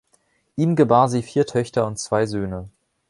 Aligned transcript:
Ihm 0.55 0.75
gebar 0.75 1.09
sie 1.09 1.21
vier 1.21 1.45
Töchter 1.45 1.85
und 1.85 1.99
zwei 1.99 2.25
Söhne. 2.25 2.67